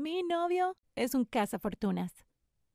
[0.00, 2.24] Mi novio es un cazafortunas.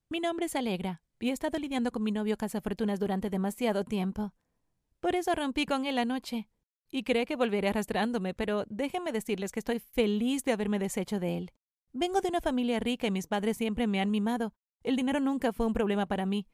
[0.10, 4.34] Mi nombre es Alegra y he estado lidiando con mi novio cazafortunas durante demasiado tiempo.
[5.00, 6.50] Por eso rompí con él anoche.
[6.92, 11.38] Y cree que volveré arrastrándome, pero déjenme decirles que estoy feliz de haberme deshecho de
[11.38, 11.52] él.
[11.94, 14.54] Vengo de una familia rica y mis padres siempre me han mimado.
[14.84, 16.46] El dinero nunca fue un problema para mí.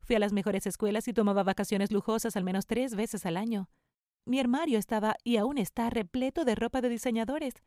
[0.00, 3.70] Fui a las mejores escuelas y tomaba vacaciones lujosas al menos tres veces al año.
[4.24, 7.62] Mi armario estaba y aún está repleto de ropa de diseñadores.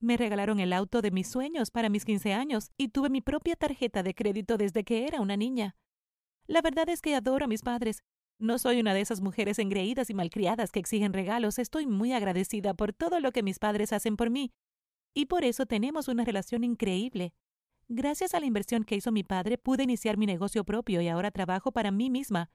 [0.00, 3.56] Me regalaron el auto de mis sueños para mis 15 años y tuve mi propia
[3.56, 5.74] tarjeta de crédito desde que era una niña.
[6.46, 8.04] La verdad es que adoro a mis padres.
[8.38, 11.58] No soy una de esas mujeres engreídas y malcriadas que exigen regalos.
[11.58, 14.52] Estoy muy agradecida por todo lo que mis padres hacen por mí.
[15.14, 17.34] Y por eso tenemos una relación increíble.
[17.88, 21.32] Gracias a la inversión que hizo mi padre, pude iniciar mi negocio propio y ahora
[21.32, 22.50] trabajo para mí misma.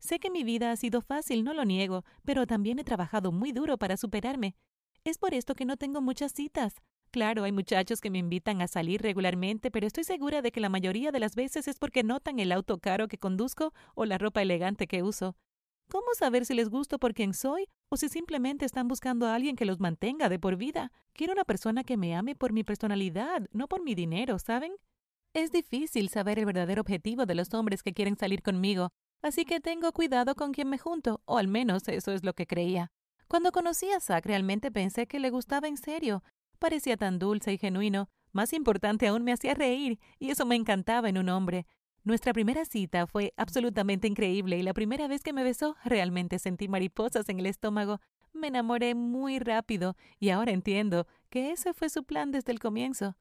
[0.00, 3.52] Sé que mi vida ha sido fácil, no lo niego, pero también he trabajado muy
[3.52, 4.56] duro para superarme.
[5.04, 6.74] Es por esto que no tengo muchas citas.
[7.10, 10.68] Claro, hay muchachos que me invitan a salir regularmente, pero estoy segura de que la
[10.68, 14.42] mayoría de las veces es porque notan el auto caro que conduzco o la ropa
[14.42, 15.36] elegante que uso.
[15.90, 19.56] ¿Cómo saber si les gusto por quien soy o si simplemente están buscando a alguien
[19.56, 20.92] que los mantenga de por vida?
[21.14, 24.74] Quiero una persona que me ame por mi personalidad, no por mi dinero, ¿saben?
[25.32, 28.90] Es difícil saber el verdadero objetivo de los hombres que quieren salir conmigo,
[29.22, 32.46] así que tengo cuidado con quien me junto, o al menos eso es lo que
[32.46, 32.92] creía.
[33.30, 36.24] Cuando conocí a Zack realmente pensé que le gustaba en serio.
[36.58, 38.08] Parecía tan dulce y genuino.
[38.32, 41.64] Más importante aún, me hacía reír, y eso me encantaba en un hombre.
[42.02, 46.66] Nuestra primera cita fue absolutamente increíble y la primera vez que me besó realmente sentí
[46.66, 48.00] mariposas en el estómago.
[48.32, 53.16] Me enamoré muy rápido y ahora entiendo que ese fue su plan desde el comienzo.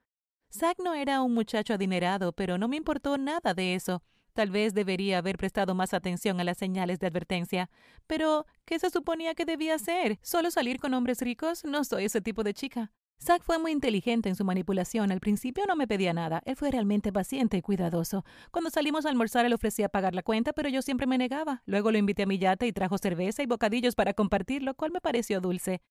[0.51, 4.01] Zack no era un muchacho adinerado, pero no me importó nada de eso.
[4.33, 7.69] Tal vez debería haber prestado más atención a las señales de advertencia.
[8.07, 10.19] Pero, ¿qué se suponía que debía hacer?
[10.21, 11.63] ¿Solo salir con hombres ricos?
[11.65, 12.91] No soy ese tipo de chica.
[13.21, 15.11] Zack fue muy inteligente en su manipulación.
[15.11, 16.41] Al principio no me pedía nada.
[16.45, 18.23] Él fue realmente paciente y cuidadoso.
[18.51, 21.61] Cuando salimos a almorzar, él ofrecía pagar la cuenta, pero yo siempre me negaba.
[21.65, 24.91] Luego lo invité a mi yate y trajo cerveza y bocadillos para compartir, lo cual
[24.91, 25.81] me pareció dulce.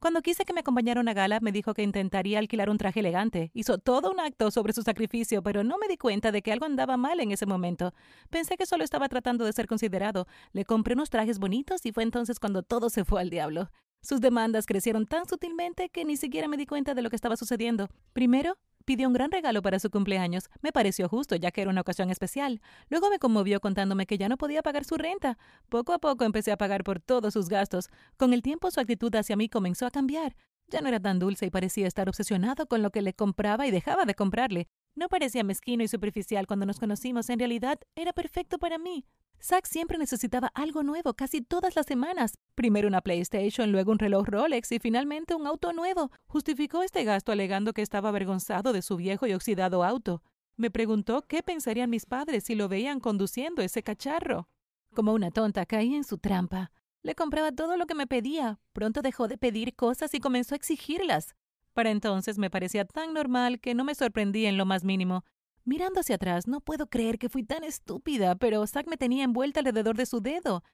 [0.00, 3.00] Cuando quise que me acompañara a una gala, me dijo que intentaría alquilar un traje
[3.00, 3.50] elegante.
[3.52, 6.66] Hizo todo un acto sobre su sacrificio, pero no me di cuenta de que algo
[6.66, 7.92] andaba mal en ese momento.
[8.30, 10.28] Pensé que solo estaba tratando de ser considerado.
[10.52, 13.70] Le compré unos trajes bonitos y fue entonces cuando todo se fue al diablo.
[14.00, 17.36] Sus demandas crecieron tan sutilmente que ni siquiera me di cuenta de lo que estaba
[17.36, 17.88] sucediendo.
[18.12, 18.56] Primero,
[18.88, 20.48] pidió un gran regalo para su cumpleaños.
[20.62, 22.62] Me pareció justo, ya que era una ocasión especial.
[22.88, 25.36] Luego me conmovió contándome que ya no podía pagar su renta.
[25.68, 27.90] Poco a poco empecé a pagar por todos sus gastos.
[28.16, 30.36] Con el tiempo su actitud hacia mí comenzó a cambiar.
[30.68, 33.70] Ya no era tan dulce y parecía estar obsesionado con lo que le compraba y
[33.70, 34.68] dejaba de comprarle.
[34.94, 37.28] No parecía mezquino y superficial cuando nos conocimos.
[37.28, 39.04] En realidad, era perfecto para mí.
[39.40, 42.38] Zack siempre necesitaba algo nuevo casi todas las semanas.
[42.54, 46.10] Primero una PlayStation, luego un reloj Rolex y finalmente un auto nuevo.
[46.26, 50.22] Justificó este gasto alegando que estaba avergonzado de su viejo y oxidado auto.
[50.56, 54.48] Me preguntó qué pensarían mis padres si lo veían conduciendo ese cacharro.
[54.92, 56.72] Como una tonta caí en su trampa.
[57.02, 58.58] Le compraba todo lo que me pedía.
[58.72, 61.36] Pronto dejó de pedir cosas y comenzó a exigirlas.
[61.74, 65.24] Para entonces me parecía tan normal que no me sorprendía en lo más mínimo.
[65.68, 69.60] Mirando hacia atrás, no puedo creer que fui tan estúpida, pero Zack me tenía envuelta
[69.60, 70.64] alrededor de su dedo.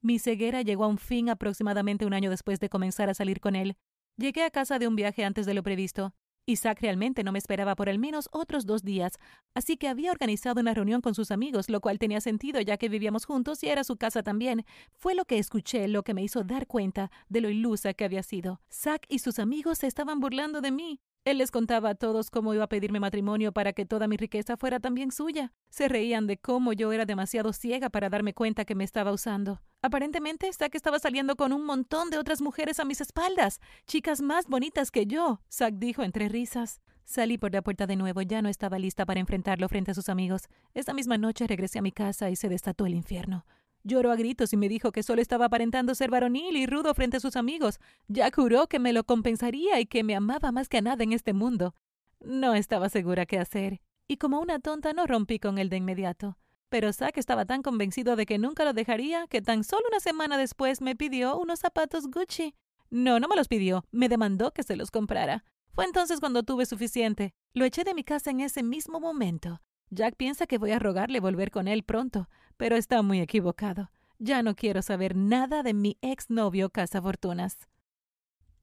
[0.00, 3.56] Mi ceguera llegó a un fin aproximadamente un año después de comenzar a salir con
[3.56, 3.76] él.
[4.16, 6.14] Llegué a casa de un viaje antes de lo previsto.
[6.46, 9.18] Isaac realmente no me esperaba por al menos otros dos días,
[9.54, 12.88] así que había organizado una reunión con sus amigos, lo cual tenía sentido ya que
[12.88, 14.64] vivíamos juntos y era su casa también.
[14.92, 18.22] Fue lo que escuché lo que me hizo dar cuenta de lo ilusa que había
[18.22, 18.60] sido.
[18.70, 21.00] Zack y sus amigos se estaban burlando de mí.
[21.24, 24.56] Él les contaba a todos cómo iba a pedirme matrimonio para que toda mi riqueza
[24.56, 25.52] fuera también suya.
[25.70, 29.60] Se reían de cómo yo era demasiado ciega para darme cuenta que me estaba usando.
[29.86, 34.48] Aparentemente, Zack estaba saliendo con un montón de otras mujeres a mis espaldas, chicas más
[34.48, 36.80] bonitas que yo, Zack dijo entre risas.
[37.04, 40.08] Salí por la puerta de nuevo, ya no estaba lista para enfrentarlo frente a sus
[40.08, 40.48] amigos.
[40.74, 43.46] Esa misma noche regresé a mi casa y se destató el infierno.
[43.84, 47.18] Lloró a gritos y me dijo que solo estaba aparentando ser varonil y rudo frente
[47.18, 47.78] a sus amigos.
[48.08, 51.12] Ya juró que me lo compensaría y que me amaba más que a nada en
[51.12, 51.76] este mundo.
[52.18, 56.38] No estaba segura qué hacer, y como una tonta no rompí con él de inmediato.
[56.68, 60.36] Pero Zack estaba tan convencido de que nunca lo dejaría que tan solo una semana
[60.36, 62.54] después me pidió unos zapatos Gucci.
[62.90, 65.44] No, no me los pidió, me demandó que se los comprara.
[65.72, 67.34] Fue entonces cuando tuve suficiente.
[67.52, 69.60] Lo eché de mi casa en ese mismo momento.
[69.90, 73.90] Jack piensa que voy a rogarle volver con él pronto, pero está muy equivocado.
[74.18, 77.68] Ya no quiero saber nada de mi exnovio cazafortunas.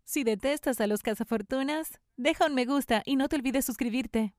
[0.03, 4.33] Si detestas a los cazafortunas, deja un me gusta y no te olvides suscribirte.